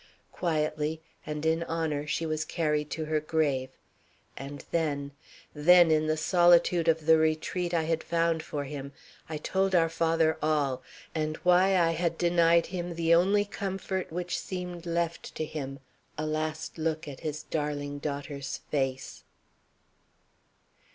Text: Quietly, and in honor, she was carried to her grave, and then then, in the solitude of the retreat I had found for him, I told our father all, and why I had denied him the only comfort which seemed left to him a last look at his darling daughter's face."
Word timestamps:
Quietly, 0.31 0.99
and 1.27 1.45
in 1.45 1.61
honor, 1.61 2.07
she 2.07 2.25
was 2.25 2.43
carried 2.43 2.89
to 2.89 3.05
her 3.05 3.19
grave, 3.19 3.69
and 4.35 4.65
then 4.71 5.11
then, 5.53 5.91
in 5.91 6.07
the 6.07 6.17
solitude 6.17 6.87
of 6.87 7.05
the 7.05 7.19
retreat 7.19 7.71
I 7.71 7.83
had 7.83 8.03
found 8.03 8.41
for 8.41 8.63
him, 8.63 8.93
I 9.29 9.37
told 9.37 9.75
our 9.75 9.89
father 9.89 10.39
all, 10.41 10.81
and 11.13 11.37
why 11.43 11.77
I 11.77 11.91
had 11.91 12.17
denied 12.17 12.65
him 12.65 12.95
the 12.95 13.13
only 13.13 13.45
comfort 13.45 14.11
which 14.11 14.39
seemed 14.39 14.87
left 14.87 15.35
to 15.35 15.45
him 15.45 15.77
a 16.17 16.25
last 16.25 16.79
look 16.79 17.07
at 17.07 17.19
his 17.19 17.43
darling 17.43 17.99
daughter's 17.99 18.61
face." 18.71 19.23